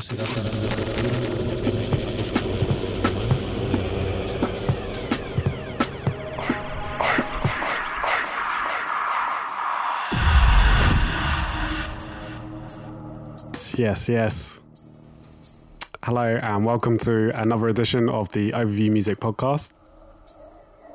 [0.00, 0.08] Yes,
[14.08, 14.60] yes.
[16.02, 19.74] Hello, and welcome to another edition of the Overview Music Podcast.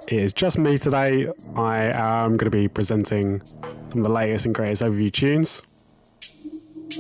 [0.08, 1.28] It is just me today.
[1.56, 5.62] I am going to be presenting some of the latest and greatest overview tunes.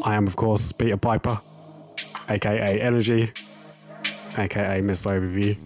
[0.04, 1.42] I am, of course, Peter Piper,
[2.30, 3.32] aka Energy,
[4.38, 5.20] aka Mr.
[5.20, 5.58] Overview.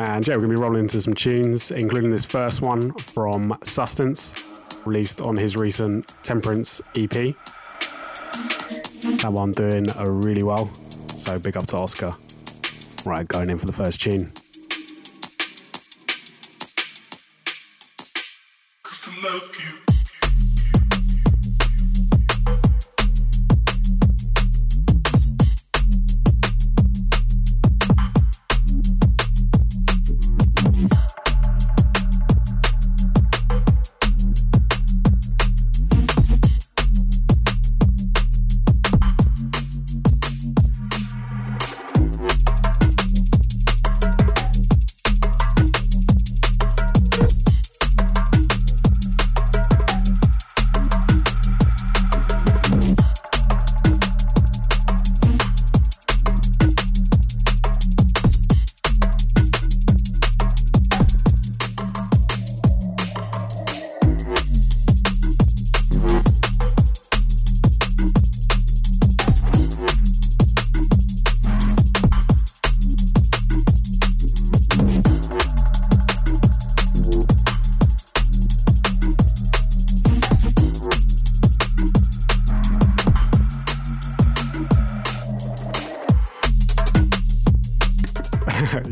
[0.00, 3.56] And yeah, we're going to be rolling into some tunes, including this first one from
[3.64, 4.34] Sustance,
[4.84, 7.10] released on his recent Temperance EP.
[7.10, 10.70] That one doing really well.
[11.16, 12.14] So big up to Oscar.
[13.04, 14.32] Right, going in for the first tune.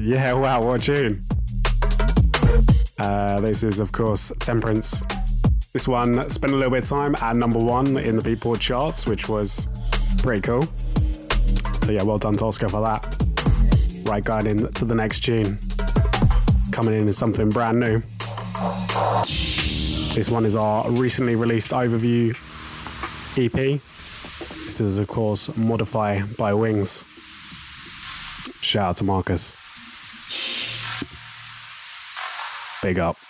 [0.07, 1.27] Yeah, wow, what a tune.
[2.97, 5.03] Uh, this is, of course, Temperance.
[5.73, 9.05] This one spent a little bit of time at number one in the Beatport charts,
[9.05, 9.67] which was
[10.19, 10.63] pretty cool.
[11.83, 13.05] So, yeah, well done to Oscar for that.
[14.05, 15.59] Right, in to the next tune.
[16.71, 18.01] Coming in is something brand new.
[20.15, 22.31] This one is our recently released overview
[23.37, 23.81] EP.
[24.67, 27.05] This is, of course, Modify by Wings.
[28.61, 29.57] Shout out to Marcus.
[32.87, 33.26] Big up.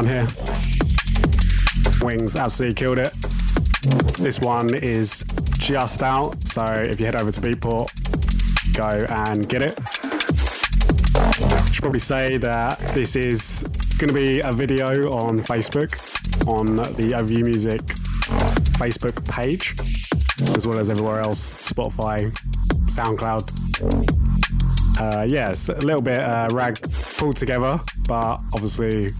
[0.00, 0.28] One here.
[2.00, 3.12] Wings absolutely killed it.
[4.16, 5.24] This one is
[5.58, 7.90] just out, so if you head over to Beatport,
[8.74, 9.78] go and get it.
[11.72, 13.62] Should probably say that this is
[13.98, 15.92] going to be a video on Facebook,
[16.48, 17.82] on the Overview Music
[18.80, 19.74] Facebook page,
[20.56, 22.30] as well as everywhere else Spotify,
[22.86, 23.50] SoundCloud.
[24.98, 26.76] Uh, yes, a little bit uh, rag
[27.20, 27.78] pulled together,
[28.08, 29.10] but obviously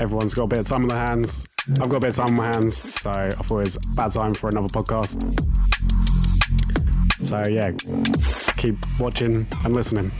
[0.00, 1.46] everyone's got a bit of time on their hands.
[1.80, 4.10] I've got a bit of time on my hands, so I thought it was bad
[4.10, 5.22] time for another podcast.
[7.24, 7.70] So yeah,
[8.56, 10.10] keep watching and listening.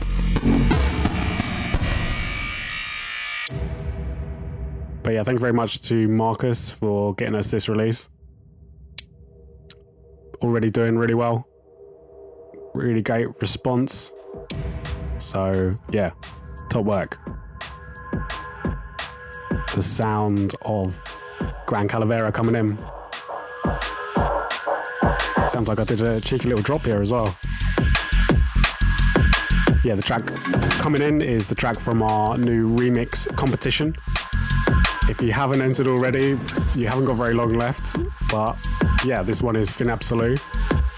[5.03, 8.07] But yeah, thank you very much to Marcus for getting us this release.
[10.41, 11.45] Already doing really well.
[12.73, 14.13] Really great response.
[15.17, 16.11] So yeah,
[16.77, 17.19] top work.
[19.73, 21.01] The sound of
[21.65, 22.77] Gran Calavera coming in.
[25.49, 27.35] Sounds like I did a cheeky little drop here as well.
[29.83, 30.25] yeah, the track
[30.79, 33.95] coming in is the track from our new remix competition.
[35.09, 36.37] If you haven't entered already,
[36.75, 37.95] you haven't got very long left.
[38.29, 38.57] But
[39.03, 40.39] yeah, this one is Fin Absolute.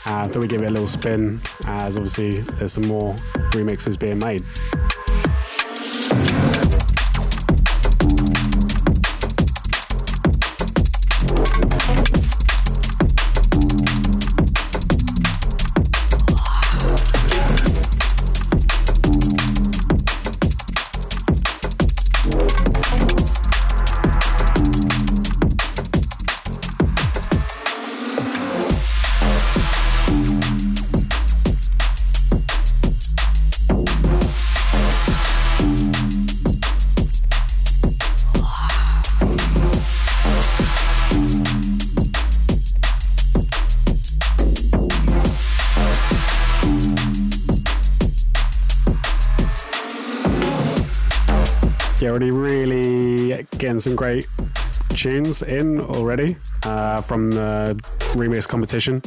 [0.06, 3.14] Uh, I thought we give it a little spin, as obviously there's some more
[3.54, 4.44] remixes being made.
[52.10, 54.28] Already really getting some great
[54.90, 57.80] tunes in already uh, from the
[58.14, 59.02] remix competition.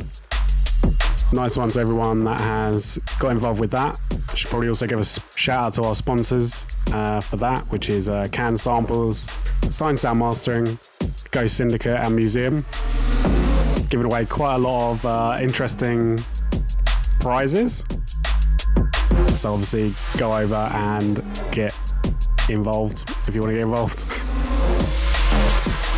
[1.33, 3.99] Nice one to everyone that has got involved with that.
[4.37, 8.09] Should probably also give a shout out to our sponsors uh, for that, which is
[8.09, 9.29] uh, Can Samples,
[9.69, 10.79] Sign Sound Mastering,
[11.33, 12.65] Ghost Syndicate, and Museum.
[13.89, 16.21] Giving away quite a lot of uh, interesting
[17.19, 17.85] prizes.
[19.37, 21.21] So obviously go over and
[21.51, 21.75] get
[22.49, 24.05] involved if you want to get involved.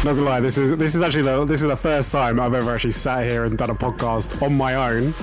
[0.05, 2.53] Not gonna lie, this is this is actually the this is the first time I've
[2.53, 5.15] ever actually sat here and done a podcast on my own,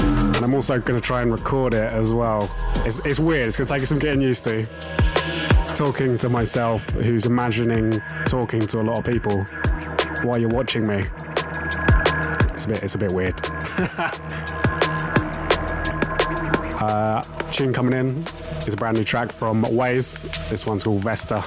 [0.00, 2.50] and I'm also gonna try and record it as well.
[2.86, 3.48] It's it's weird.
[3.48, 4.64] It's gonna take some getting used to.
[5.76, 9.44] Talking to myself, who's imagining talking to a lot of people
[10.22, 11.04] while you're watching me.
[12.52, 13.38] It's a bit it's a bit weird.
[16.80, 17.22] uh,
[17.52, 18.24] tune coming in
[18.68, 20.22] is a brand new track from Waze.
[20.48, 21.42] This one's called Vesta.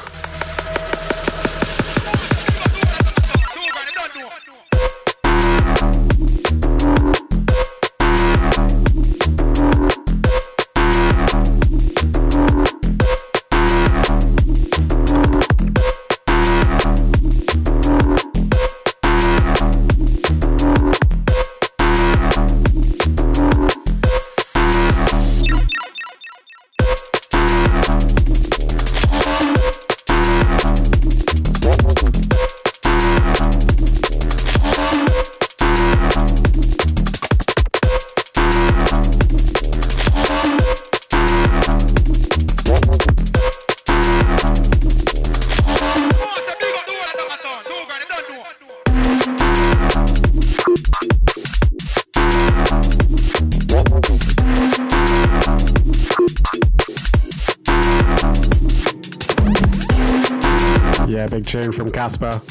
[61.07, 62.41] Yeah, big tune from Casper.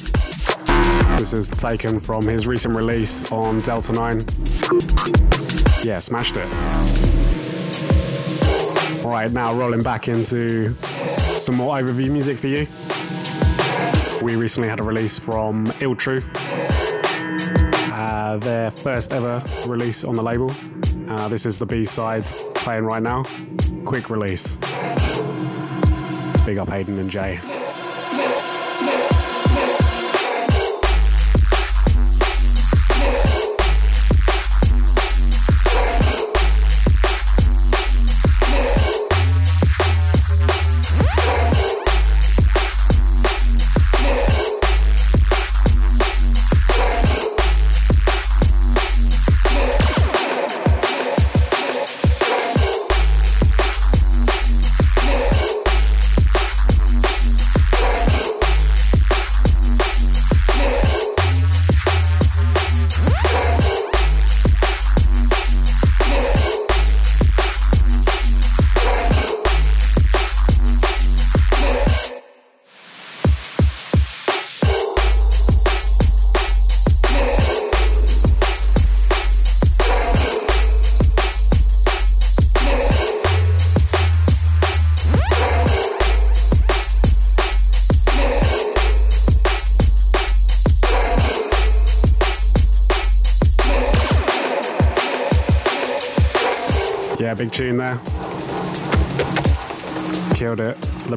[1.16, 4.26] This is taken from his recent release on Delta 9.
[5.82, 6.46] Yeah, smashed it.
[9.02, 12.66] Right, now rolling back into some more overview music for you.
[14.24, 16.30] We recently had a release from Ill Truth,
[17.92, 20.50] uh, their first ever release on the label.
[21.06, 22.24] Uh, this is the B side
[22.54, 23.24] playing right now.
[23.84, 24.56] Quick release.
[26.46, 27.38] Big up Hayden and Jay.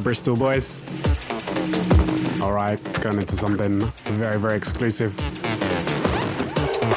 [0.08, 0.86] Bristol boys.
[2.40, 3.80] All right, going into something
[4.14, 5.14] very, very exclusive.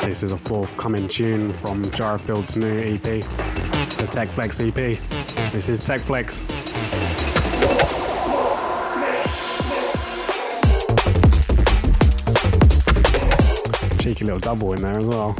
[0.05, 3.01] This is a forthcoming tune from Gyrofield's new EP.
[3.03, 4.73] the Tech Flex EP.
[5.51, 6.45] This is Tech Flex.
[14.01, 15.35] Cheeky little double in there as well.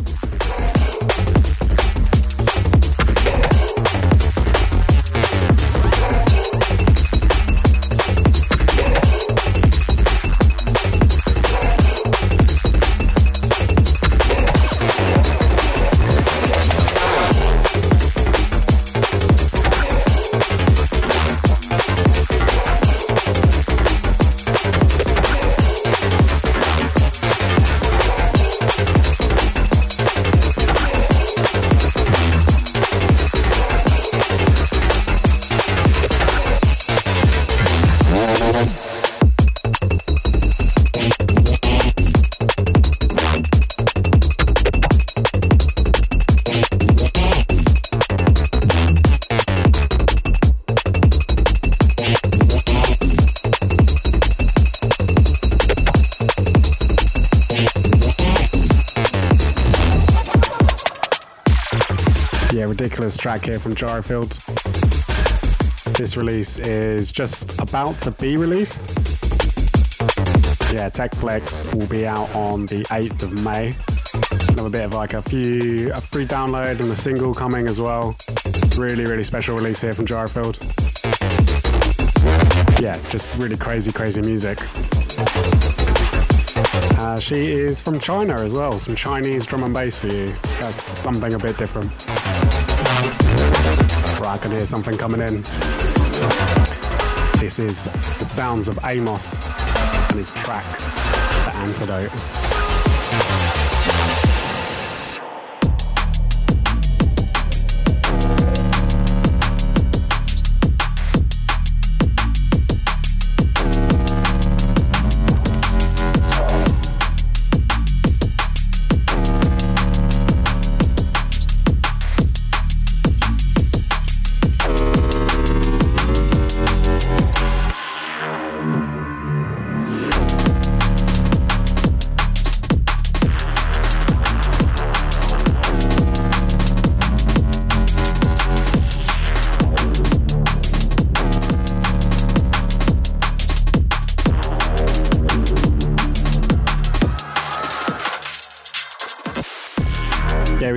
[63.21, 64.35] Track here from Gyrofield.
[65.95, 68.81] This release is just about to be released.
[70.73, 73.75] Yeah, Tech Flex will be out on the 8th of May.
[74.53, 78.15] Another bit of like a few, a free download and a single coming as well.
[78.75, 80.57] Really, really special release here from Gyrofield.
[82.81, 84.57] Yeah, just really crazy, crazy music.
[86.97, 90.33] Uh, she is from China as well, some Chinese drum and bass for you.
[90.59, 91.91] That's something a bit different.
[93.01, 95.41] Right, I can hear something coming in.
[97.39, 97.86] This is
[98.20, 99.41] the sounds of Amos
[100.10, 100.65] and his track,
[101.46, 103.60] The Antidote.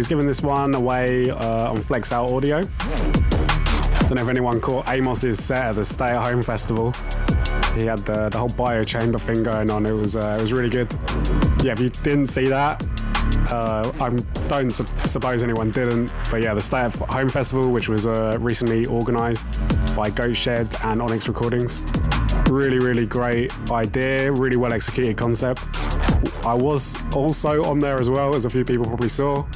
[0.04, 2.60] Yeah, he was giving this one away uh, on Flex Out Audio.
[2.60, 6.92] Don't know if anyone caught Amos's set at the Stay at Home Festival.
[7.74, 9.86] He had the, the whole bio chamber thing going on.
[9.86, 10.92] It was uh, it was really good.
[11.62, 12.82] Yeah, if you didn't see that,
[13.50, 14.10] uh, I
[14.48, 16.12] don't su- suppose anyone didn't.
[16.30, 19.48] But yeah, the Stay at Home Festival, which was uh, recently organised
[19.96, 21.82] by Goat Shed and Onyx Recordings.
[22.50, 24.30] Really, really great idea.
[24.32, 25.66] Really well executed concept.
[26.44, 29.46] I was also on there as well, as a few people probably saw.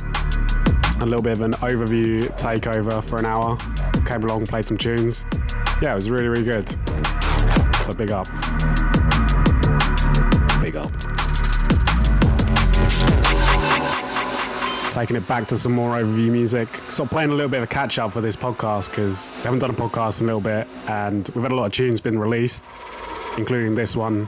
[1.00, 3.56] A little bit of an overview takeover for an hour.
[4.04, 5.26] Came along, played some tunes.
[5.80, 6.68] Yeah, it was really, really good.
[7.84, 8.26] So big up.
[10.60, 10.90] Big up.
[14.92, 16.68] Taking it back to some more overview music.
[16.90, 19.42] Sort of playing a little bit of a catch up for this podcast because we
[19.42, 22.00] haven't done a podcast in a little bit and we've had a lot of tunes
[22.00, 22.64] been released,
[23.36, 24.26] including this one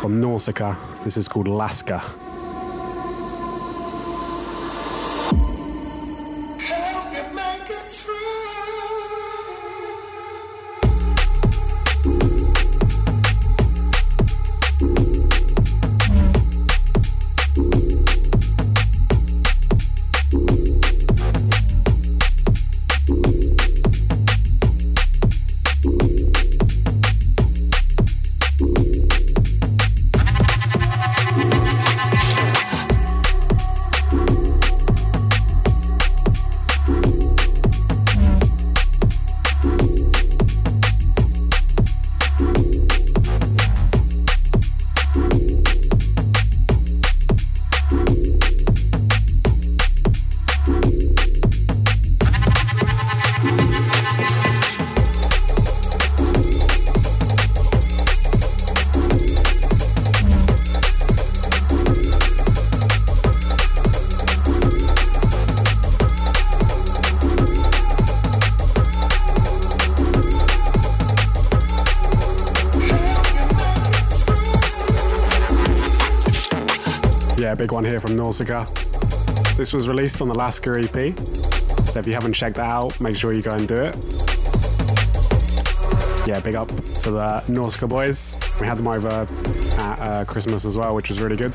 [0.00, 0.76] from Nausicaa.
[1.02, 2.00] This is called Laska.
[77.74, 78.66] One here from Nausicaa.
[79.56, 81.18] This was released on the Lasker EP.
[81.88, 83.96] So if you haven't checked that out, make sure you go and do it.
[86.24, 88.36] Yeah, big up to the Norska boys.
[88.60, 91.52] We had them over at uh, Christmas as well, which was really good.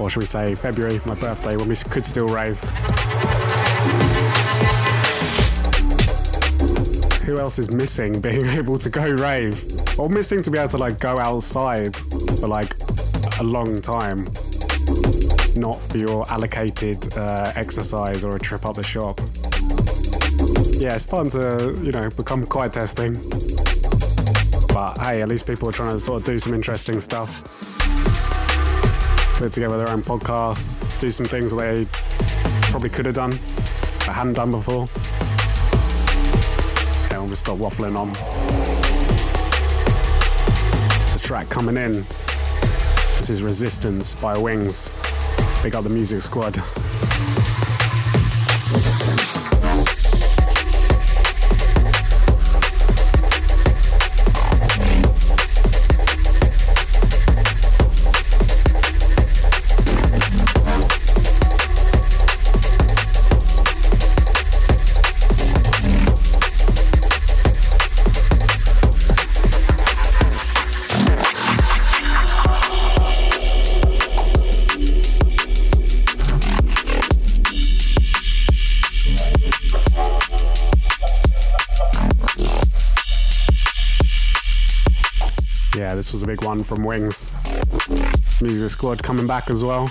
[0.00, 2.58] Or should we say February, my birthday, when we could still rave.
[7.22, 9.64] Who else is missing being able to go rave?
[9.96, 12.74] Or missing to be able to like go outside for like
[13.42, 14.24] a long time?
[15.56, 19.20] Not for your allocated uh, exercise or a trip up the shop.
[20.78, 23.14] Yeah, it's starting to, you know, become quite testing.
[24.68, 27.30] But hey, at least people are trying to sort of do some interesting stuff.
[29.38, 31.86] Put together their own podcasts, do some things they
[32.70, 33.32] probably could have done,
[34.06, 34.86] but hadn't done before.
[37.10, 38.12] I'm gonna stop waffling on.
[41.12, 42.06] The track coming in.
[43.22, 44.92] This is Resistance by Wings.
[45.62, 46.56] Big up the music squad.
[48.72, 49.41] Yeah,
[86.02, 87.32] this was a big one from Wings.
[88.40, 89.84] Music Squad coming back as well.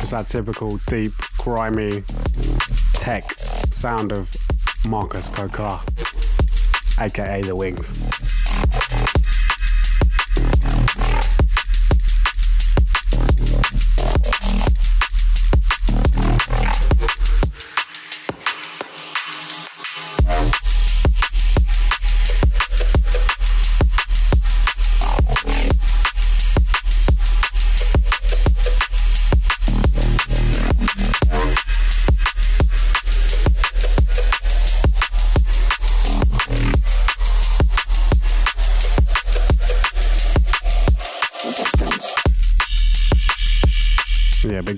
[0.00, 2.02] It's that typical deep, grimy
[2.94, 3.30] tech
[3.68, 4.34] sound of
[4.88, 5.82] Marcus Cocar,
[6.98, 8.07] aka The Wings.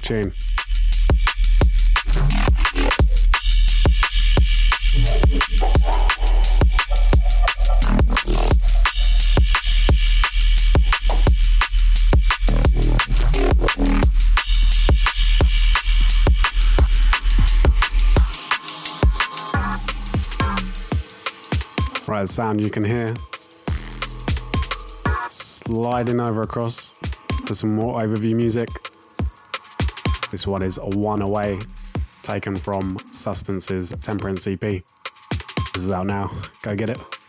[0.01, 0.33] Tune.
[22.07, 23.15] Right, sound you can hear.
[25.31, 26.97] Sliding over across
[27.47, 28.80] to some more overview music.
[30.31, 31.59] This one is one away,
[32.23, 34.61] taken from Sustance's Temperance EP.
[34.61, 36.31] This is out now.
[36.62, 37.19] Go get it.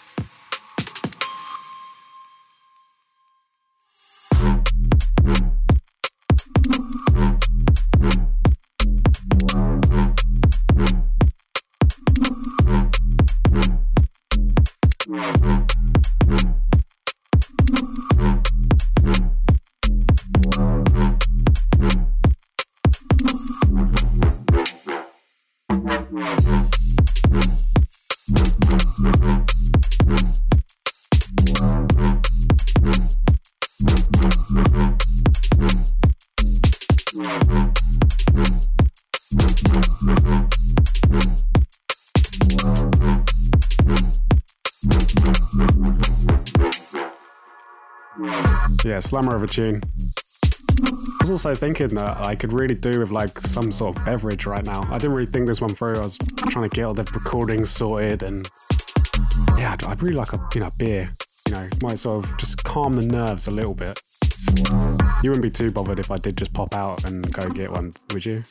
[49.11, 49.81] Slammer of a tune.
[50.79, 54.45] I was also thinking that I could really do with like some sort of beverage
[54.45, 54.83] right now.
[54.89, 55.97] I didn't really think this one through.
[55.97, 58.49] I was trying to get all the recordings sorted and
[59.57, 61.11] yeah, I'd, I'd really like a you know beer.
[61.49, 64.01] You know, might sort of just calm the nerves a little bit.
[65.21, 67.93] You wouldn't be too bothered if I did just pop out and go get one,
[68.13, 68.45] would you?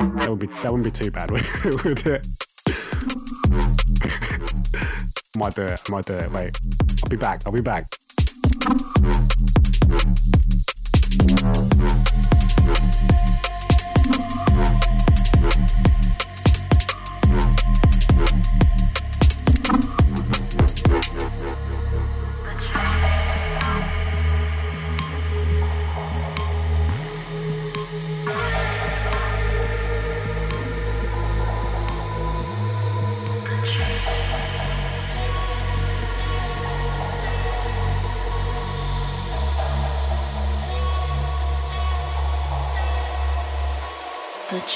[0.00, 1.44] That would be that wouldn't be too bad, would,
[2.06, 2.26] it?
[5.36, 5.90] might do it.
[5.90, 6.32] Might do it.
[6.32, 6.58] Wait,
[7.02, 7.42] I'll be back.
[7.44, 7.84] I'll be back.
[11.40, 12.07] Thank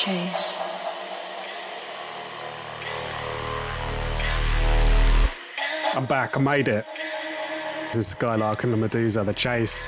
[0.03, 0.59] chase.
[5.95, 6.37] I'm back.
[6.37, 6.85] I made it.
[7.89, 9.87] This is Skylark and the Medusa, the chase.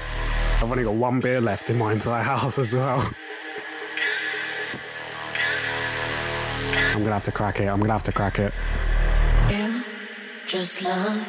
[0.58, 3.00] I've only got one beer left in my entire house as well.
[6.92, 7.66] I'm gonna have to crack it.
[7.66, 8.52] I'm gonna have to crack it.
[9.50, 9.82] You
[10.46, 11.26] just love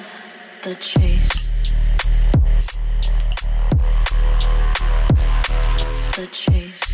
[0.61, 1.31] the chase.
[6.15, 6.84] The chase.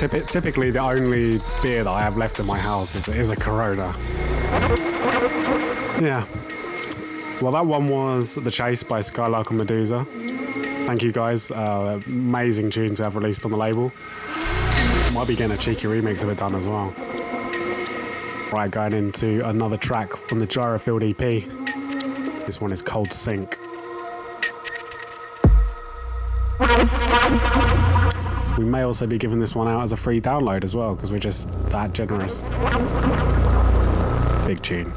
[0.00, 3.36] Typi- typically, the only beer that I have left in my house is, is a
[3.36, 3.94] Corona.
[6.00, 6.24] Yeah.
[7.42, 10.06] Well, that one was The Chase by Skylark and Medusa.
[10.86, 11.50] Thank you guys.
[11.50, 13.92] Uh, amazing tune to have released on the label.
[15.12, 16.94] Might be getting a cheeky remix of it done as well.
[18.54, 22.46] Right, going into another track from the Gyrofield EP.
[22.46, 23.58] This one is Cold Sink.
[28.60, 31.10] We may also be giving this one out as a free download as well because
[31.10, 32.42] we're just that generous.
[34.46, 34.92] Big tune.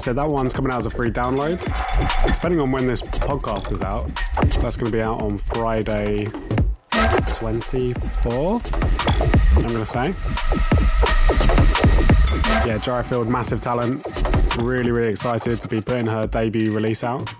[0.00, 1.58] I said, that one's coming out as a free download.
[2.24, 4.06] Depending on when this podcast is out,
[4.58, 6.24] that's going to be out on Friday
[6.88, 8.72] 24th,
[9.56, 10.06] I'm going to say.
[12.66, 14.02] Yeah, Gyrofield, massive talent.
[14.62, 17.34] Really, really excited to be putting her debut release out.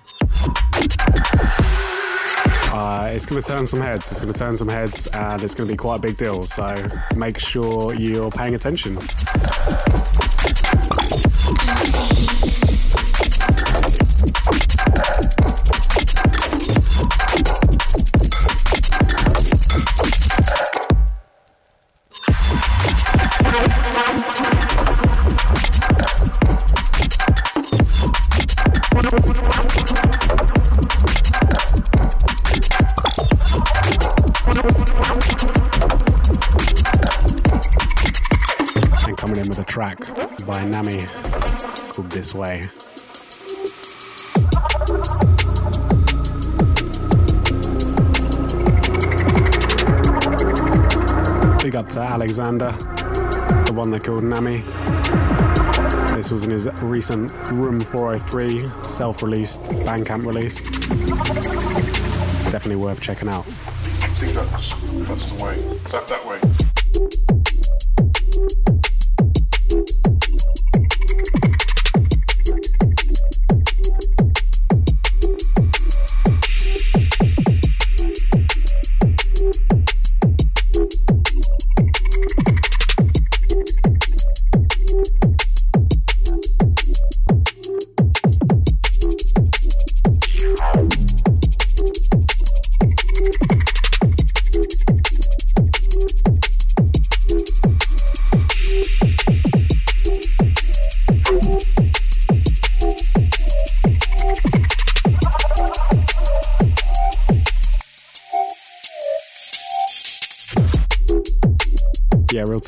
[2.74, 4.10] Uh, it's going to turn some heads.
[4.10, 6.42] It's going to turn some heads, and it's going to be quite a big deal.
[6.42, 6.76] So
[7.16, 8.98] make sure you're paying attention.
[42.20, 42.60] This Way.
[51.62, 54.58] Big up to Alexander, the one they called Nami.
[56.14, 60.62] This was in his recent Room 403 self released Bandcamp release.
[62.52, 63.46] Definitely worth checking out.
[63.46, 64.74] I think that's
[65.08, 65.62] that's the way.
[65.90, 66.49] That that way.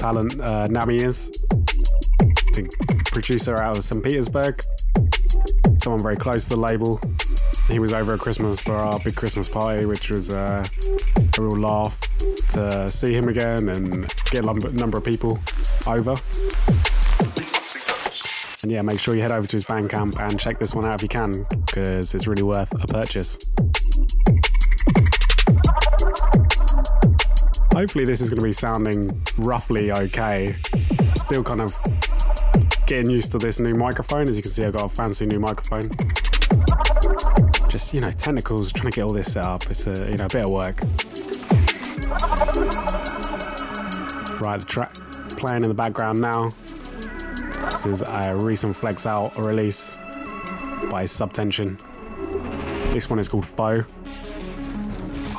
[0.02, 0.40] Talent.
[0.40, 2.68] Uh, Nami is the
[3.12, 4.02] producer out of St.
[4.02, 4.60] Petersburg.
[5.80, 7.00] Someone very close to the label.
[7.68, 10.64] He was over at Christmas for our big Christmas party, which was uh,
[11.38, 12.00] a real laugh
[12.50, 15.38] to see him again and get a number of people
[15.86, 16.16] over.
[18.64, 20.96] And yeah, make sure you head over to his Bandcamp and check this one out
[20.96, 23.38] if you can, because it's really worth a purchase.
[27.72, 30.54] Hopefully, this is going to be sounding roughly okay.
[31.16, 31.74] Still kind of
[32.86, 34.28] getting used to this new microphone.
[34.28, 35.90] As you can see, I've got a fancy new microphone.
[37.70, 39.70] Just, you know, technicals, trying to get all this set up.
[39.70, 40.80] It's a, you know, a bit of work.
[44.40, 44.94] Right, the track
[45.38, 46.50] playing in the background now.
[47.70, 49.96] This is a recent Flex Out release
[50.90, 51.78] by Subtension.
[52.92, 53.84] This one is called Foe.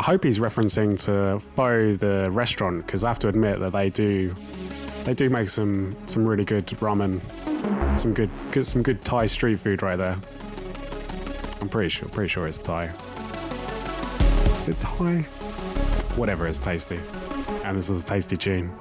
[0.04, 3.90] I hope he's referencing to Pho the restaurant because I have to admit that they
[3.90, 4.36] do
[5.06, 7.22] they do make some some really good ramen,
[7.98, 10.18] some good, good some good Thai street food right there.
[11.62, 12.92] I'm pretty sure pretty sure it's Thai.
[14.60, 15.22] Is it Thai?
[16.18, 17.00] Whatever is tasty,
[17.64, 18.74] and this is a tasty tune.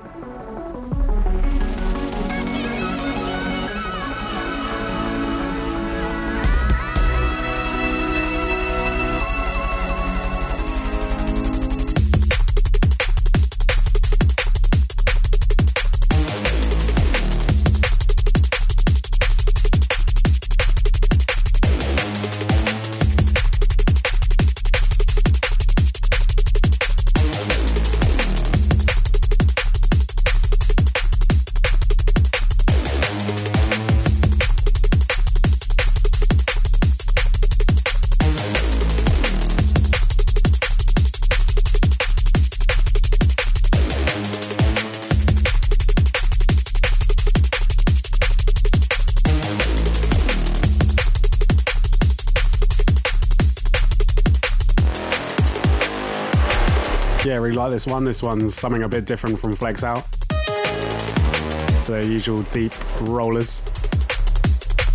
[57.33, 58.05] Yeah, really like this one.
[58.05, 60.07] This one's something a bit different from Flex Out.
[60.29, 63.65] It's the usual deep rollers.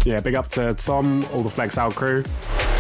[0.06, 2.23] Yeah, big up to Tom, all the Flex Out crew.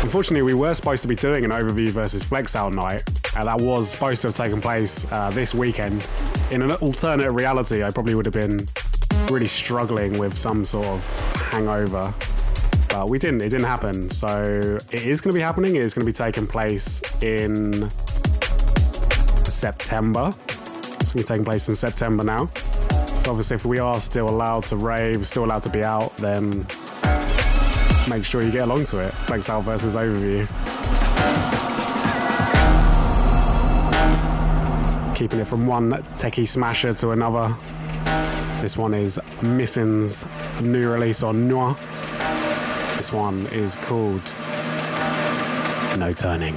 [0.03, 3.01] Unfortunately, we were supposed to be doing an overview versus Flex Out night,
[3.35, 6.05] and that was supposed to have taken place uh, this weekend.
[6.51, 8.69] In an alternate reality, I probably would have been
[9.31, 11.03] really struggling with some sort of
[11.35, 12.13] hangover.
[12.89, 14.11] But we didn't, it didn't happen.
[14.11, 15.77] So it is going to be happening.
[15.77, 17.89] It is going to be taking place in
[19.57, 20.33] September.
[20.47, 22.45] It's going to be taking place in September now.
[23.23, 26.65] So obviously, if we are still allowed to rave, still allowed to be out, then
[28.07, 29.13] make sure you get along to it.
[29.25, 30.47] Thanks, Out versus Overview.
[35.15, 37.55] Keeping it from one techie smasher to another.
[38.61, 40.23] This one is Missing's
[40.61, 41.75] new release on Noir.
[42.95, 44.21] This one is called
[45.97, 46.55] No Turning.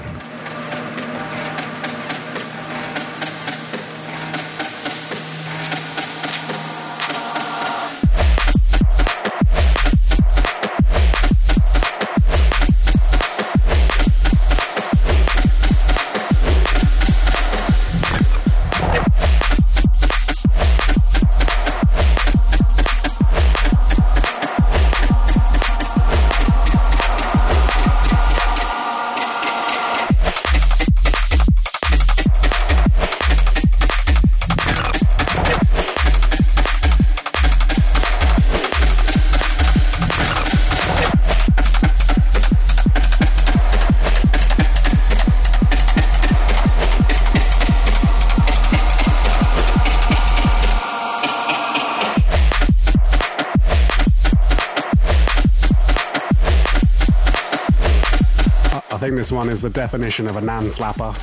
[59.16, 61.14] This one is the definition of a nan slapper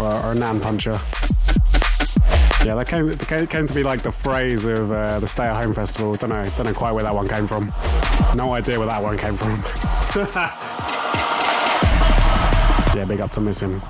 [0.00, 0.98] or, or a nan puncher.
[2.64, 5.72] Yeah, that came, came, to be like the phrase of uh, the Stay at Home
[5.72, 6.14] Festival.
[6.16, 7.72] Don't know, don't know quite where that one came from.
[8.34, 9.50] No idea where that one came from.
[12.96, 13.80] yeah, big up to Missing.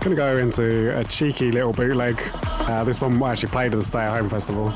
[0.00, 2.22] Gonna go into a cheeky little bootleg.
[2.34, 4.70] Uh, this one actually played at the Stay at Home Festival.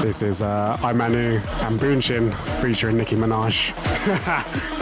[0.00, 3.76] This is uh, I Manu and Boonshin featuring Nicki Minaj.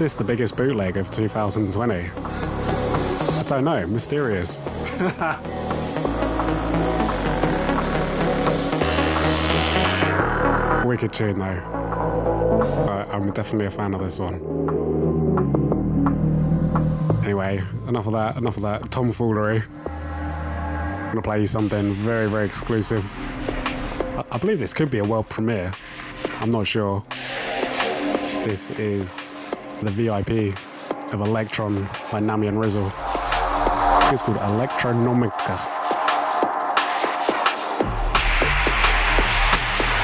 [0.00, 1.94] this the biggest bootleg of 2020?
[1.94, 3.86] I don't know.
[3.86, 4.58] Mysterious.
[10.86, 11.44] Wicked tune though.
[12.88, 14.36] I- I'm definitely a fan of this one.
[17.22, 18.38] Anyway, enough of that.
[18.38, 19.62] Enough of that tomfoolery.
[19.84, 23.04] I'm gonna play you something very, very exclusive.
[24.16, 25.74] I, I believe this could be a world premiere.
[26.40, 27.04] I'm not sure.
[28.46, 29.32] This is
[29.82, 30.54] the VIP
[31.12, 32.86] of Electron by Nami and Rizzle.
[34.12, 35.58] It's called Electronomica.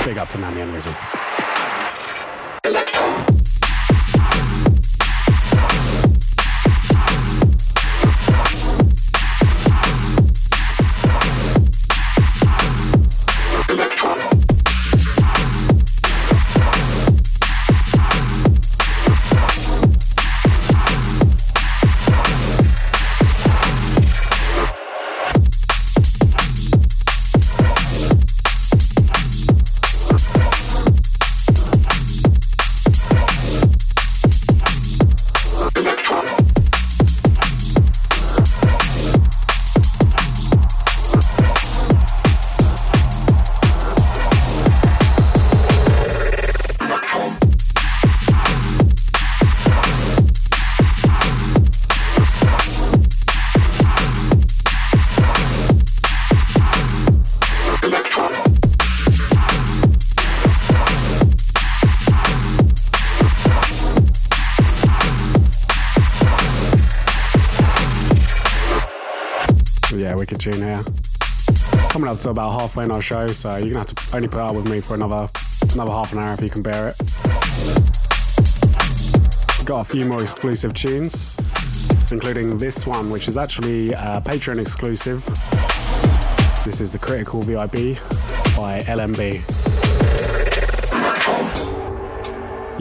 [0.04, 1.25] Big up to Nami and Rizzle.
[72.26, 74.80] About halfway in our show, so you're gonna have to only put up with me
[74.80, 75.28] for another
[75.74, 76.96] another half an hour if you can bear it.
[79.64, 81.36] Got a few more exclusive tunes,
[82.10, 85.24] including this one, which is actually a Patreon exclusive.
[86.64, 87.96] This is the Critical VIP
[88.56, 89.42] by LMB.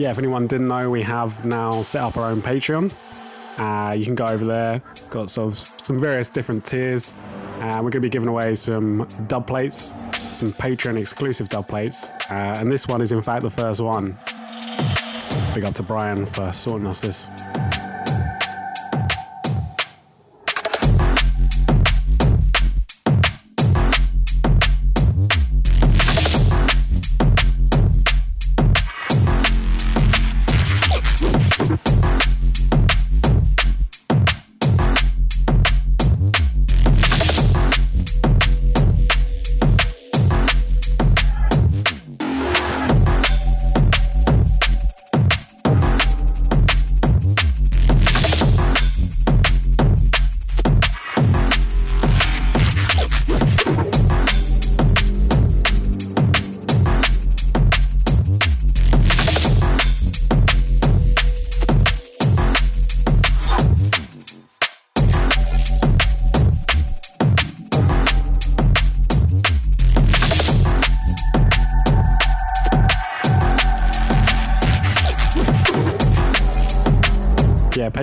[0.00, 2.92] Yeah, if anyone didn't know, we have now set up our own Patreon.
[3.58, 4.82] Uh, you can go over there.
[5.08, 7.14] Got sort of some various different tiers.
[7.56, 9.94] Uh, we're going to be giving away some dub plates,
[10.32, 14.18] some Patreon exclusive dub plates, uh, and this one is in fact the first one.
[15.54, 17.30] Big up to Brian for sorting us this.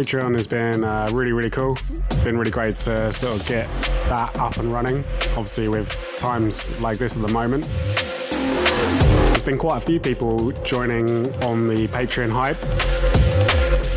[0.04, 1.78] Patreon has been uh, really, really cool.
[1.90, 3.70] It's been really great to sort of get
[4.10, 5.06] that up and running.
[5.30, 11.34] Obviously, with times like this at the moment, there's been quite a few people joining
[11.44, 12.58] on the Patreon hype,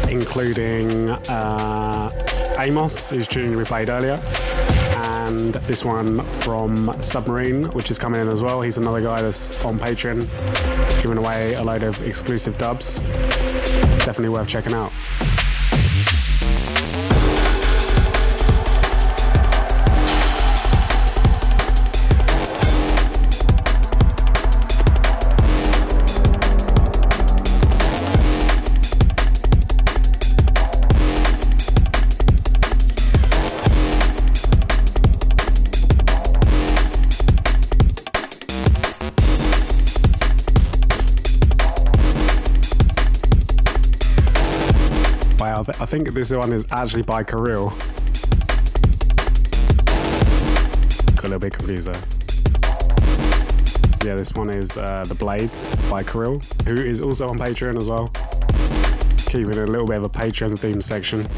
[0.09, 4.23] including uh, Amos, whose tune we played earlier,
[4.99, 8.63] and this one from Submarine, which is coming in as well.
[8.63, 10.21] He's another guy that's on Patreon,
[11.03, 13.01] giving away a load of exclusive dubs.
[14.07, 14.93] Definitely worth checking out.
[45.87, 47.69] I think this one is actually by Kirill.
[51.15, 52.03] Got a little bit confused there.
[54.05, 55.49] Yeah, this one is uh, The Blade
[55.89, 58.09] by Kirill, who is also on Patreon as well.
[59.31, 61.29] Keeping it a little bit of a Patreon theme section.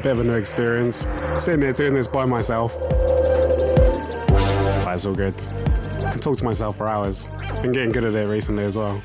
[0.00, 1.06] A bit of a new experience.
[1.38, 2.74] Sitting here doing this by myself.
[4.82, 5.34] But it's all good.
[6.06, 7.28] I can talk to myself for hours.
[7.60, 9.02] Been getting good at it recently as well.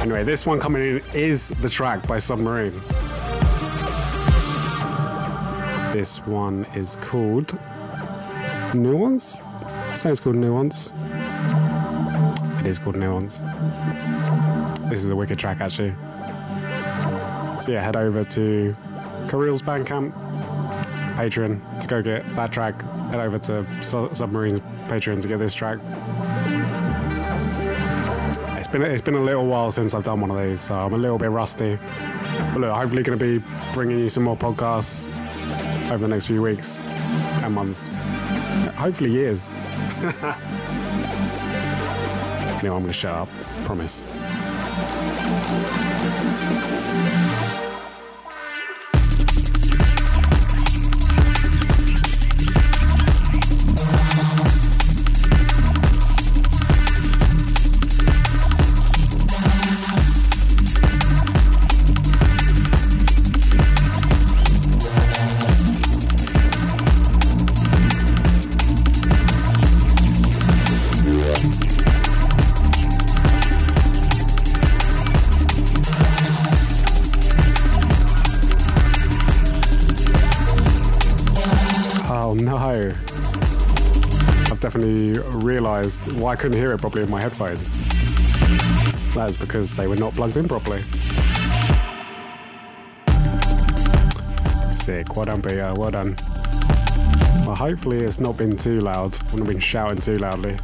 [0.00, 2.72] Anyway, this one coming in is the track by Submarine.
[5.94, 7.58] This one is called
[8.74, 9.40] Nuance?
[10.04, 10.90] It's called Nuance.
[12.60, 13.40] It is called Nuance.
[14.90, 15.94] This is a wicked track actually.
[17.62, 18.76] So yeah, head over to
[19.28, 20.12] Kirill's Bandcamp,
[21.16, 22.80] Patreon to go get that track.
[23.10, 25.78] Head over to Su- Submarine's Patreon to get this track.
[28.58, 30.94] It's been it's been a little while since I've done one of these, so I'm
[30.94, 31.76] a little bit rusty.
[31.76, 35.06] But look, hopefully going to be bringing you some more podcasts
[35.90, 36.76] over the next few weeks
[37.42, 37.86] and months.
[38.76, 39.50] Hopefully years.
[42.62, 43.28] no, I'm going to shut up.
[43.64, 44.02] Promise.
[86.28, 87.70] I couldn't hear it properly in my headphones.
[89.14, 90.82] That is because they were not plugged in properly.
[94.70, 95.16] Sick.
[95.16, 95.72] Well done, Peter.
[95.74, 96.16] Well done.
[97.46, 99.14] Well, hopefully it's not been too loud.
[99.14, 100.58] I haven't been shouting too loudly.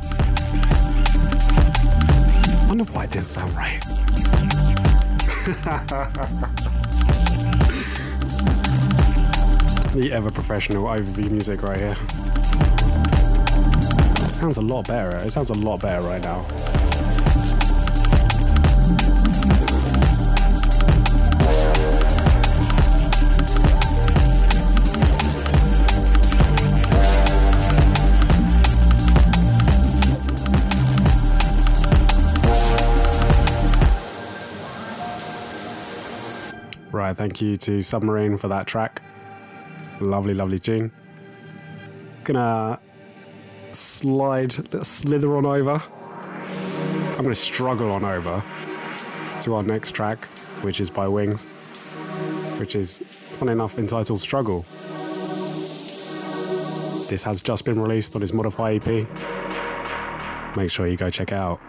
[2.50, 3.80] I wonder why it didn't sound right.
[9.94, 11.96] the ever professional overview music right here.
[14.44, 15.16] Sounds a lot better.
[15.24, 16.42] It sounds a lot better right now.
[36.92, 39.00] Right, thank you to Submarine for that track.
[40.00, 40.92] Lovely, lovely tune.
[42.24, 42.78] Gonna
[43.74, 44.52] slide,
[44.84, 45.82] slither on over.
[47.16, 48.42] I'm gonna struggle on over
[49.42, 50.26] to our next track,
[50.62, 51.48] which is by Wings,
[52.58, 53.02] which is,
[53.32, 54.64] fun enough, entitled Struggle.
[57.08, 59.06] This has just been released on his Modify EP.
[60.56, 61.60] Make sure you go check it out.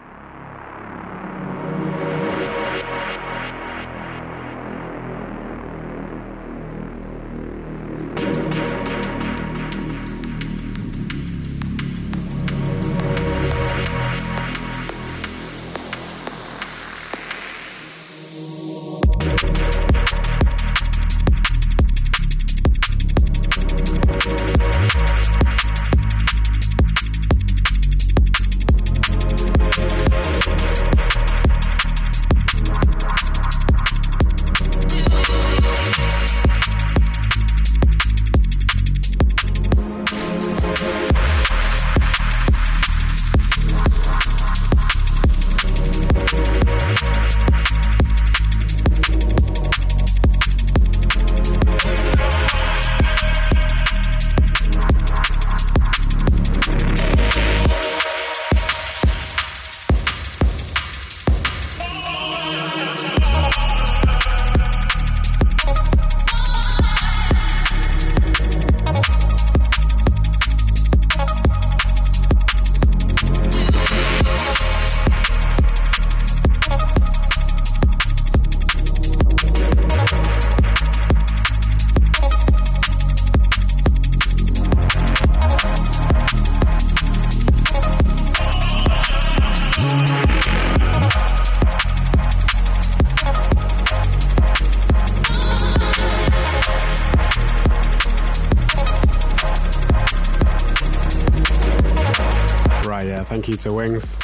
[103.46, 104.16] To Wings.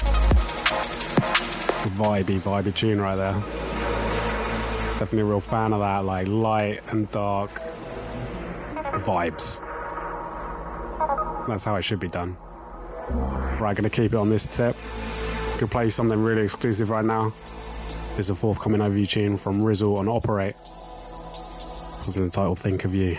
[1.93, 3.35] Vibey, vibey tune right there.
[4.99, 7.53] Definitely a real fan of that, like light and dark
[9.05, 9.61] vibes.
[11.47, 12.37] That's how it should be done.
[13.61, 14.77] Right, gonna keep it on this tip.
[15.59, 17.33] Could play something really exclusive right now.
[17.87, 20.57] This is a forthcoming overview tune from Rizzle on Operate.
[22.13, 23.19] the title Think of You.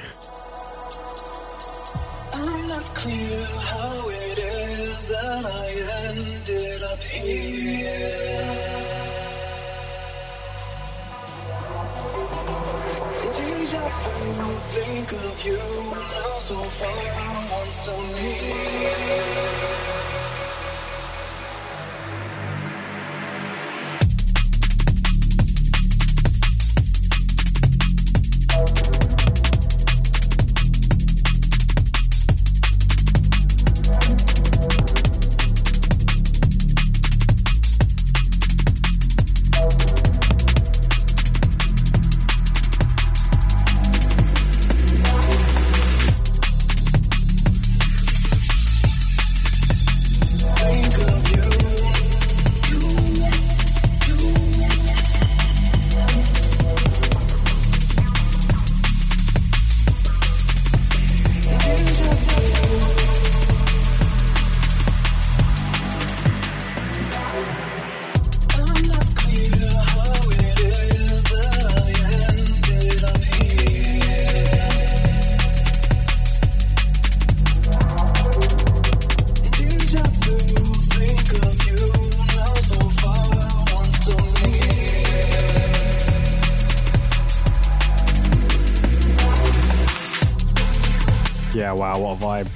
[91.76, 92.50] Wow, what a vibe.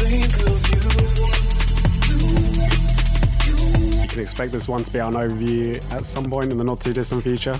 [0.00, 0.22] You.
[4.08, 6.92] Can expect this one to be our overview at some point in the not too
[6.92, 7.58] distant future.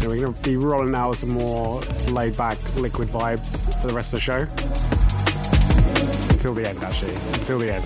[0.00, 3.94] Yeah, we're going to be rolling out some more laid back liquid vibes for the
[3.94, 4.46] rest of the show.
[6.32, 7.14] Until the end, actually.
[7.14, 7.84] Until the end.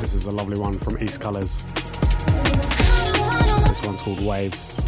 [0.00, 1.64] This is a lovely one from East Colors.
[3.68, 4.80] This one's called Waves.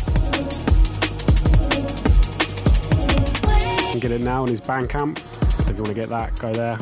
[4.01, 5.19] Can get it now on his Bandcamp.
[5.19, 6.77] So if you want to get that, go there.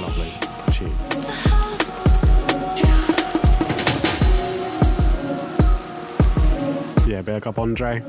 [0.00, 0.32] Lovely.
[7.06, 8.02] Yeah, big up Andre.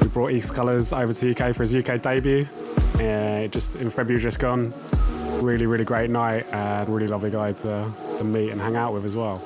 [0.00, 2.48] We brought East Colors over to UK for his UK debut.
[2.94, 4.74] Uh, just in February, just gone.
[5.40, 9.04] Really, really great night and really lovely guy to, to meet and hang out with
[9.04, 9.40] as well.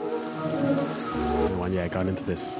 [1.44, 2.58] Anyone, yeah, going into this.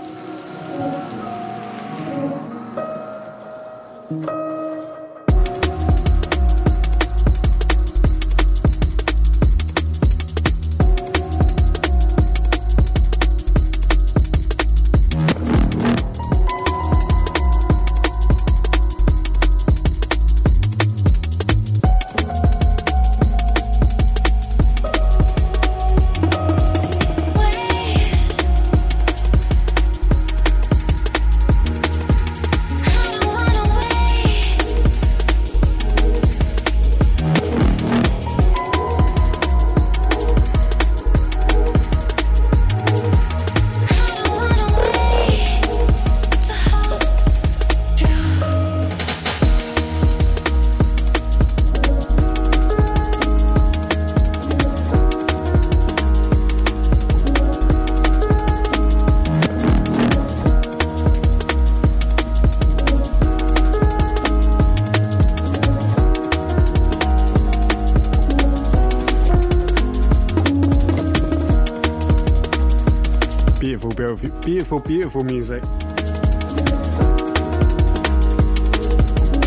[74.69, 75.65] Beautiful, beautiful, music.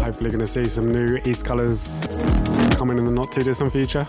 [0.01, 2.07] Hopefully, going to see some new East Colors
[2.71, 4.03] coming in the not too distant future.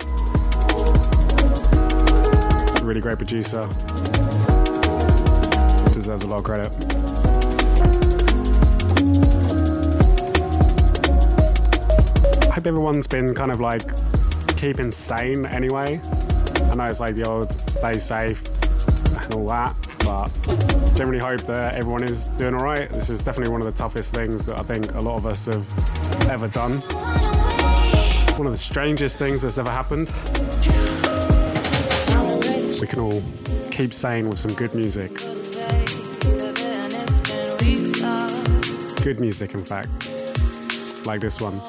[2.82, 3.66] Really great producer.
[5.92, 6.72] Deserves a lot of credit.
[12.46, 13.82] I hope everyone's been kind of like
[14.56, 16.00] keeping sane anyway.
[16.70, 18.42] I know it's like the old stay safe
[19.22, 20.31] and all that, but
[20.94, 22.90] generally hope that everyone is doing all right.
[22.90, 25.46] This is definitely one of the toughest things that I think a lot of us
[25.46, 26.80] have ever done.
[28.36, 30.08] One of the strangest things that's ever happened.
[32.80, 33.22] We can all
[33.70, 35.16] keep sane with some good music.
[39.02, 40.10] Good music, in fact.
[41.06, 41.60] Like this one.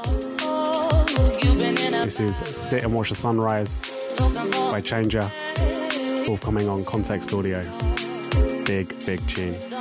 [2.03, 3.81] This is Sit and Watch the Sunrise
[4.71, 5.29] by Changer,
[6.25, 7.61] forthcoming on Context Audio.
[8.73, 9.72] Big, big tune.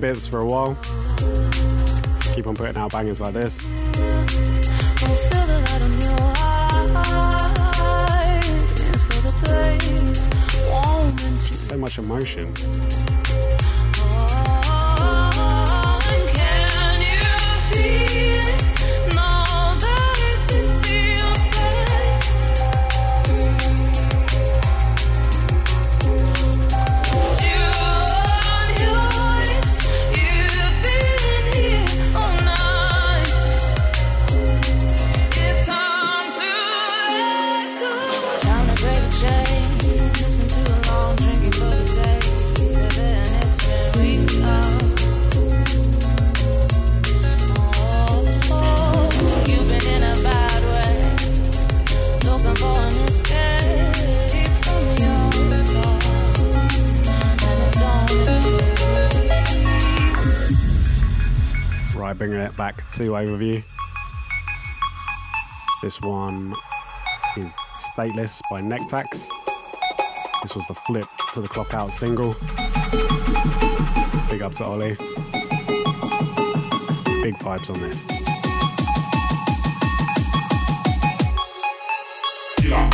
[0.00, 0.74] Doing bits for a while.
[2.34, 3.60] Keep on putting out bangers like this.
[11.68, 13.17] So much emotion.
[62.18, 63.64] Bringing it back to overview.
[65.80, 66.52] This one
[67.36, 69.28] is Stateless by Nectax.
[70.42, 72.34] This was the flip to the clock out single.
[74.28, 74.96] Big up to Ollie.
[77.22, 78.04] Big vibes on this.
[82.64, 82.90] Yeah,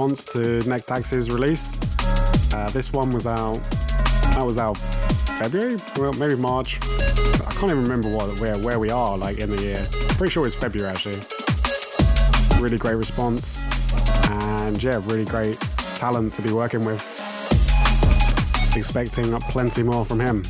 [0.00, 1.76] response to Nectax's release.
[2.54, 3.60] Uh, this one was out.
[4.32, 4.78] That was out
[5.38, 6.78] February, well, maybe March.
[6.82, 9.86] I can't even remember what where where we are like in the year.
[10.16, 11.20] Pretty sure it's February actually.
[12.62, 13.62] Really great response,
[14.30, 15.60] and yeah, really great
[15.96, 17.02] talent to be working with.
[18.74, 20.42] Expecting plenty more from him.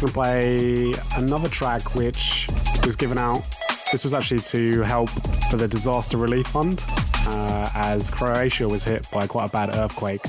[0.00, 2.48] Gonna play another track which
[2.84, 3.44] was given out.
[3.90, 5.08] This was actually to help
[5.50, 6.84] for the disaster relief fund,
[7.26, 10.20] uh, as Croatia was hit by quite a bad earthquake,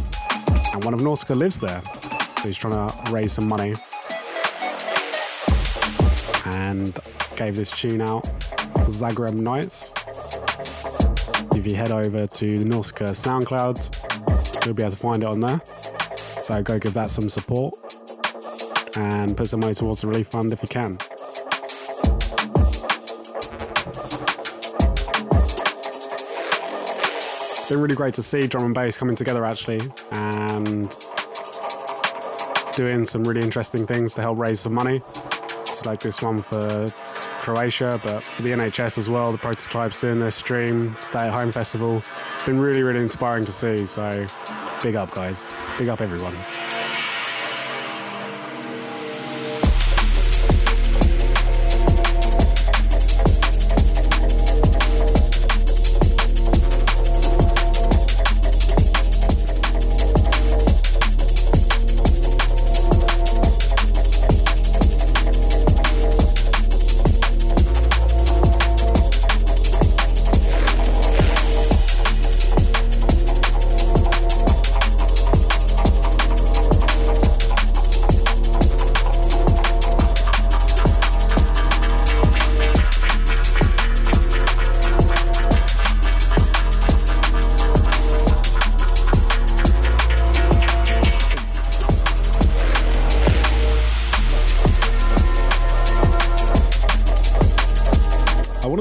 [0.74, 3.76] and one of Nausicaa lives there, so he's trying to raise some money.
[6.46, 6.98] And
[7.36, 8.24] gave this tune out,
[8.88, 9.92] Zagreb Nights.
[11.54, 15.42] If you head over to the Nausicaa SoundCloud, you'll be able to find it on
[15.42, 15.62] there.
[16.16, 17.76] So go give that some support
[18.96, 20.98] and put some money towards the relief fund if you can.
[27.70, 29.80] Been really great to see drum and bass coming together actually
[30.12, 30.98] and
[32.76, 35.04] doing some really interesting things to help raise some money.
[35.68, 36.92] So like this one for
[37.40, 41.52] Croatia, but for the NHS as well, the prototypes doing their stream, stay at home
[41.52, 42.02] festival.
[42.44, 43.86] Been really, really inspiring to see.
[43.86, 44.26] So
[44.82, 45.48] big up guys.
[45.78, 46.34] Big up everyone.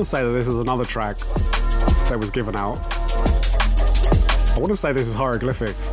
[0.09, 1.19] Say that this is another track
[2.09, 2.79] that was given out.
[4.53, 5.91] I want to say this is hieroglyphics.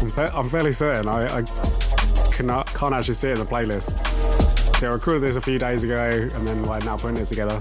[0.00, 1.08] I'm, fa- I'm fairly certain.
[1.08, 1.42] I, I
[2.30, 3.90] cannot, can't actually see it in the playlist.
[4.76, 7.60] So I recorded this a few days ago and then like now putting it together.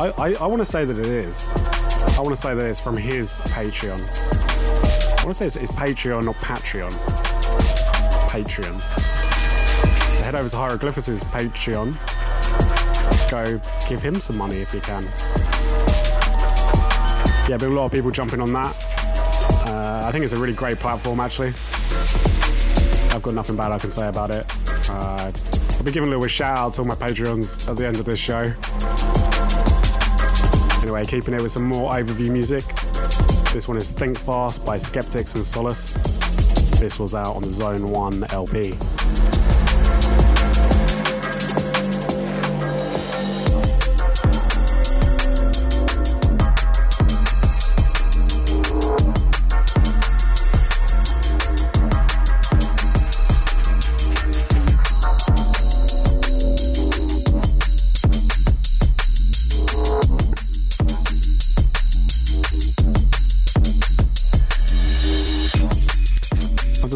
[0.00, 1.44] I, I, I want to say that it is.
[1.54, 4.00] I want to say that it's from his Patreon.
[4.00, 6.90] I want to say it's, it's Patreon or Patreon.
[8.28, 8.80] Patreon.
[10.16, 11.96] So head over to Hieroglyphics' Patreon.
[13.34, 15.02] Go give him some money if you can.
[17.48, 18.76] yeah, been a lot of people jumping on that.
[19.66, 21.48] Uh, I think it's a really great platform, actually.
[23.12, 24.46] I've got nothing bad I can say about it.
[24.88, 25.32] Uh,
[25.68, 28.04] I'll be giving a little shout out to all my Patreons at the end of
[28.04, 28.52] this show.
[30.82, 32.64] Anyway, keeping it with some more overview music.
[33.52, 35.92] This one is Think Fast by Skeptics and Solace.
[36.78, 38.76] This was out on the Zone 1 LP.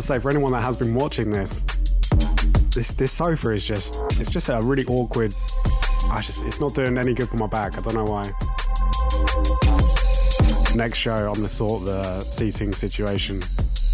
[0.09, 1.67] Say for anyone that has been watching this,
[2.75, 5.35] this this sofa is just it's just a really awkward.
[6.05, 7.77] Ah, I just it's not doing any good for my back.
[7.77, 8.23] I don't know why.
[10.75, 13.43] Next show, I'm gonna sort the seating situation.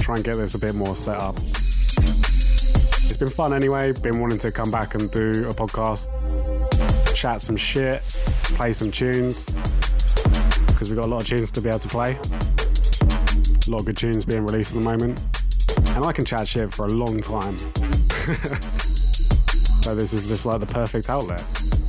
[0.03, 1.37] Try and get this a bit more set up.
[1.37, 3.91] It's been fun anyway.
[3.91, 6.07] Been wanting to come back and do a podcast,
[7.17, 8.03] chat some shit,
[8.55, 9.47] play some tunes
[10.69, 12.13] because we've got a lot of tunes to be able to play.
[12.13, 15.21] A lot of good tunes being released at the moment.
[15.95, 17.57] And I can chat shit for a long time.
[19.83, 21.45] so this is just like the perfect outlet.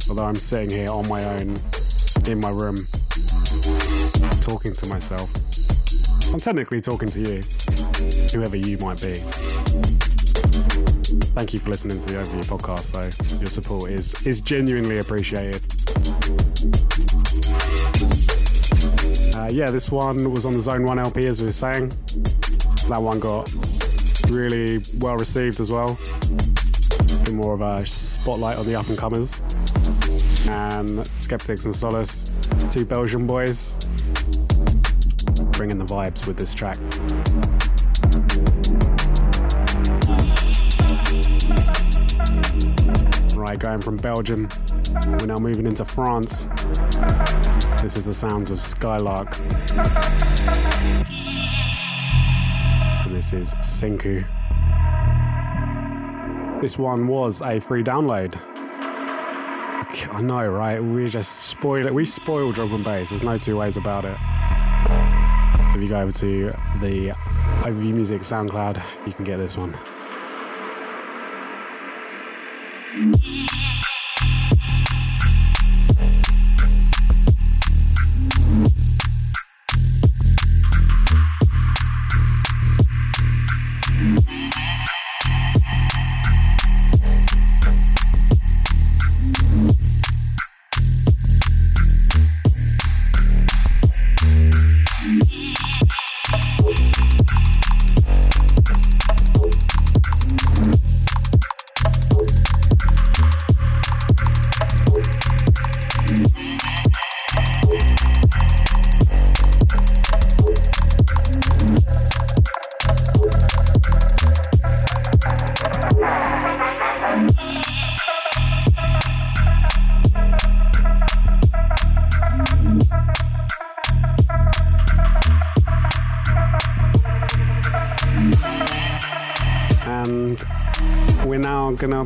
[0.07, 1.59] Although I'm sitting here on my own
[2.27, 2.85] in my room
[4.41, 5.33] talking to myself.
[6.31, 7.41] I'm technically talking to you,
[8.31, 9.15] whoever you might be.
[11.33, 13.37] Thank you for listening to the Overview podcast, though.
[13.37, 15.61] Your support is is genuinely appreciated.
[19.35, 21.89] Uh, yeah, this one was on the Zone 1 LP, as we were saying.
[22.87, 23.49] That one got
[24.29, 25.97] really well received as well.
[27.31, 29.41] More of a spotlight on the up and comers.
[30.47, 32.31] And um, Skeptics and Solace,
[32.71, 33.75] two Belgian boys,
[35.51, 36.77] bringing the vibes with this track.
[43.35, 44.47] Right, going from Belgium,
[45.19, 46.47] we're now moving into France.
[47.81, 49.37] This is the sounds of Skylark.
[53.25, 54.23] This is Senku.
[56.61, 58.39] This one was a free download.
[60.13, 60.79] I know, right?
[60.79, 61.93] We just spoil it.
[61.95, 63.09] We spoil drum and bass.
[63.09, 64.15] There's no two ways about it.
[65.75, 67.15] If you go over to the
[67.63, 69.75] Overview Music SoundCloud, you can get this one.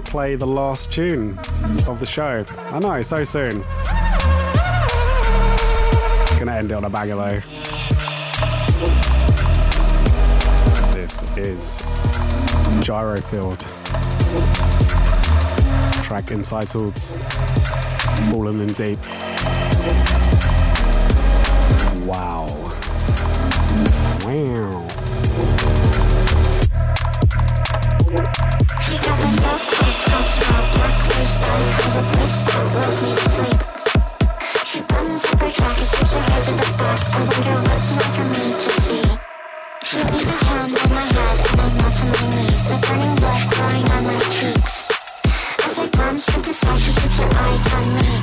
[0.09, 1.37] Play the last tune
[1.85, 2.43] of the show.
[2.71, 3.63] I know, so soon.
[6.39, 7.39] Gonna end it on a banger though.
[10.93, 11.79] This is
[12.83, 13.59] gyro Gyrofield.
[16.03, 16.97] Track entitled
[18.31, 18.99] Fallen in Deep.
[22.07, 22.47] Wow.
[24.25, 24.88] Wow.
[29.89, 30.07] Eyes
[40.47, 41.93] on my my head and not
[46.25, 48.18] to the side, she keeps her eyes on me,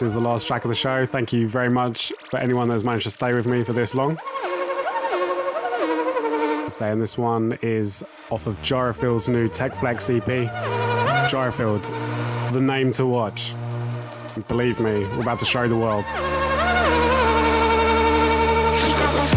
[0.00, 1.06] this is the last track of the show.
[1.06, 4.18] Thank you very much for anyone that's managed to stay with me for this long.
[6.68, 10.22] Saying this one is off of Gyrofield's new Tech Flex EP.
[11.30, 11.82] Gyrofield,
[12.52, 13.54] the name to watch.
[14.48, 16.04] Believe me, we're about to show the world.
[16.04, 16.12] She
[19.00, 19.32] buttons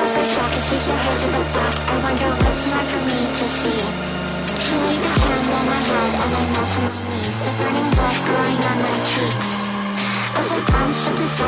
[0.00, 1.74] up her jacket, the back.
[1.88, 2.12] I
[2.68, 4.15] not for me to see.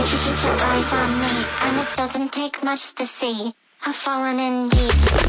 [0.09, 3.53] She keeps her eyes on me, and it doesn't take much to see.
[3.85, 5.28] I've fallen in deep.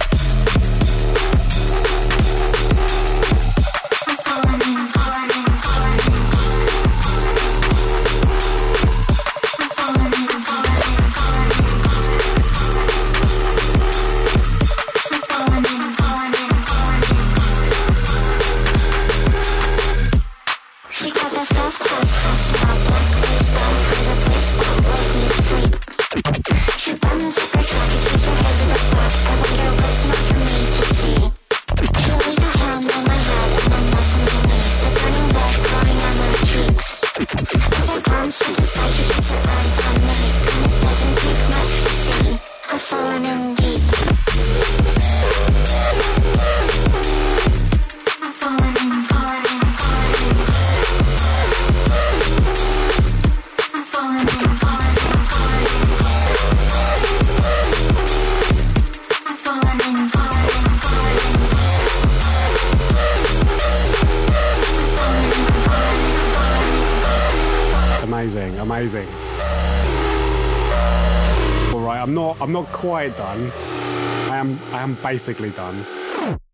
[75.10, 75.78] Basically done.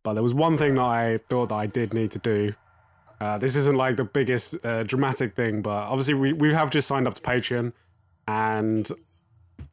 [0.03, 2.53] But there was one thing that I thought that I did need to do.
[3.19, 6.87] Uh, this isn't like the biggest uh, dramatic thing, but obviously we we have just
[6.87, 7.73] signed up to Patreon,
[8.27, 8.89] and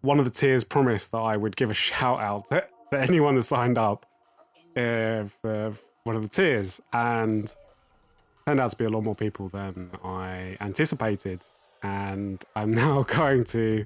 [0.01, 3.35] one of the tiers promised that I would give a shout out to, to anyone
[3.37, 4.05] that signed up
[4.77, 7.55] uh, for one of the tiers, and
[8.47, 11.41] turned out to be a lot more people than I anticipated.
[11.85, 13.85] And I'm now going to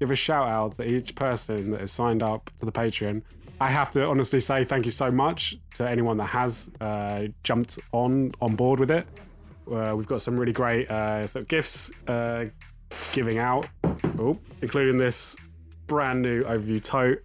[0.00, 3.22] give a shout out to each person that has signed up to the Patreon.
[3.60, 7.78] I have to honestly say thank you so much to anyone that has uh, jumped
[7.92, 9.06] on on board with it.
[9.70, 12.46] Uh, we've got some really great uh, sort of gifts uh,
[13.12, 13.66] giving out,
[14.18, 15.36] oh, including this
[15.86, 17.22] brand new overview tote,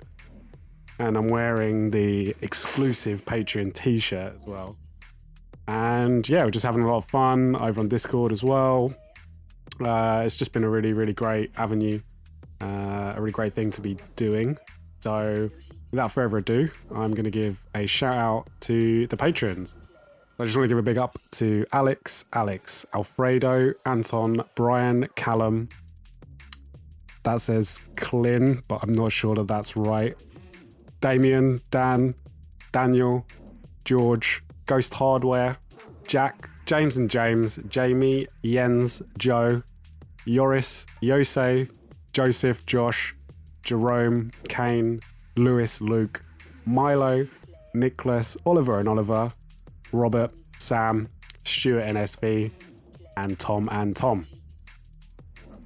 [1.00, 4.78] and I'm wearing the exclusive Patreon T-shirt as well.
[5.68, 8.94] And yeah, we're just having a lot of fun over on Discord as well.
[9.84, 12.00] Uh, it's just been a really, really great avenue,
[12.62, 14.58] uh, a really great thing to be doing.
[15.02, 15.50] So,
[15.92, 19.76] without further ado, I'm going to give a shout out to the patrons.
[20.38, 25.68] I just want to give a big up to Alex, Alex, Alfredo, Anton, Brian, Callum.
[27.24, 30.16] That says Clin, but I'm not sure that that's right.
[31.02, 32.16] Damien, Dan,
[32.72, 33.26] Daniel,
[33.84, 35.58] George, Ghost Hardware,
[36.08, 39.64] Jack, James and James, Jamie, Jens, Joe,
[40.26, 41.70] Yoris, Yosei,
[42.14, 43.16] Joseph, Josh,
[43.64, 45.02] Jerome, Kane,
[45.40, 46.24] Lewis, Luke,
[46.66, 47.26] Milo,
[47.74, 49.32] Nicholas, Oliver and Oliver,
[49.92, 51.08] Robert, Sam,
[51.46, 52.52] Stuart NSV,
[53.18, 54.28] and Tom and Tom.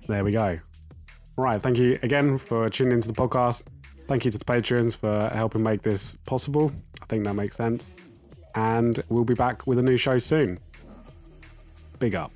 [0.07, 0.59] There we go.
[1.35, 3.63] Right, thank you again for tuning into the podcast.
[4.07, 6.71] Thank you to the patrons for helping make this possible.
[7.01, 7.89] I think that makes sense.
[8.55, 10.59] And we'll be back with a new show soon.
[11.99, 12.31] Big up.